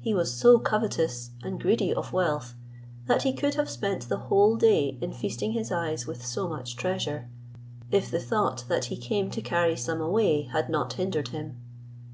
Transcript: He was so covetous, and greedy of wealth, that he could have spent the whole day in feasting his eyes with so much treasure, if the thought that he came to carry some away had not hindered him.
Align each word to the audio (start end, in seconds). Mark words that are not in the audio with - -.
He 0.00 0.14
was 0.14 0.32
so 0.32 0.58
covetous, 0.58 1.32
and 1.42 1.60
greedy 1.60 1.92
of 1.92 2.10
wealth, 2.10 2.54
that 3.06 3.24
he 3.24 3.34
could 3.34 3.56
have 3.56 3.68
spent 3.68 4.08
the 4.08 4.16
whole 4.16 4.56
day 4.56 4.96
in 5.02 5.12
feasting 5.12 5.52
his 5.52 5.70
eyes 5.70 6.06
with 6.06 6.24
so 6.24 6.48
much 6.48 6.74
treasure, 6.74 7.28
if 7.90 8.10
the 8.10 8.18
thought 8.18 8.64
that 8.68 8.86
he 8.86 8.96
came 8.96 9.30
to 9.30 9.42
carry 9.42 9.76
some 9.76 10.00
away 10.00 10.44
had 10.44 10.70
not 10.70 10.94
hindered 10.94 11.28
him. 11.36 11.58